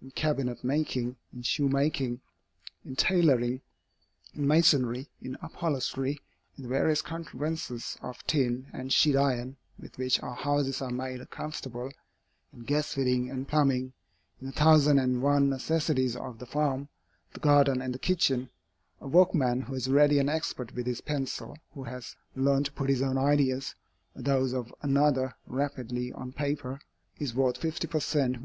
In 0.00 0.12
cabinet 0.12 0.62
making, 0.62 1.16
in 1.34 1.42
shoe 1.42 1.68
making, 1.68 2.20
in 2.84 2.94
tailoring, 2.94 3.62
in 4.32 4.46
masonry, 4.46 5.08
in 5.20 5.36
upholstery, 5.42 6.20
in 6.56 6.62
the 6.62 6.68
various 6.68 7.02
contrivances 7.02 7.98
of 8.00 8.22
tin 8.24 8.68
and 8.72 8.92
sheet 8.92 9.16
iron 9.16 9.56
with 9.80 9.98
which 9.98 10.22
our 10.22 10.36
houses 10.36 10.80
are 10.82 10.90
made 10.92 11.28
comfortable, 11.30 11.90
in 12.52 12.60
gas 12.62 12.94
fitting 12.94 13.28
and 13.28 13.48
plumbing, 13.48 13.92
in 14.40 14.46
the 14.46 14.52
thousand 14.52 15.00
and 15.00 15.20
one 15.20 15.50
necessities 15.50 16.14
of 16.14 16.38
the 16.38 16.46
farm, 16.46 16.88
the 17.32 17.40
garden, 17.40 17.82
and 17.82 17.92
the 17.92 17.98
kitchen, 17.98 18.50
a 19.00 19.08
workman 19.08 19.62
who 19.62 19.74
is 19.74 19.88
ready 19.90 20.20
and 20.20 20.30
expert 20.30 20.72
with 20.76 20.86
his 20.86 21.00
pencil, 21.00 21.58
who 21.74 21.82
has 21.82 22.14
learned 22.36 22.66
to 22.66 22.72
put 22.72 22.88
his 22.88 23.02
own 23.02 23.18
ideas, 23.18 23.74
or 24.14 24.22
those 24.22 24.52
of 24.52 24.72
another, 24.82 25.34
rapidly 25.48 26.12
on 26.12 26.30
paper, 26.30 26.78
is 27.18 27.34
worth 27.34 27.58
fifty 27.58 27.88
per 27.88 27.98
cent. 27.98 28.36